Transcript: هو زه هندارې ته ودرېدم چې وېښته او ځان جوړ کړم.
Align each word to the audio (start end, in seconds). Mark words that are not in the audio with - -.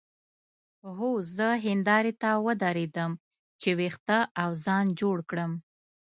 هو 0.97 1.09
زه 1.35 1.47
هندارې 1.65 2.13
ته 2.21 2.29
ودرېدم 2.45 3.11
چې 3.61 3.69
وېښته 3.77 4.19
او 4.41 4.49
ځان 4.65 4.85
جوړ 5.01 5.17
کړم. 5.29 5.51